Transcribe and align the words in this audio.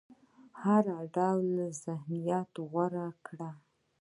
هر 0.61 0.83
ډول 1.15 1.49
ذهنيت 1.83 2.53
غوره 2.69 3.07
کړم. 3.25 3.55